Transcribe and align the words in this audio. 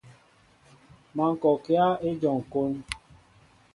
Má 1.15 1.23
ŋkɔkă 1.33 1.79
éjom 2.07 2.39
kón. 2.51 2.71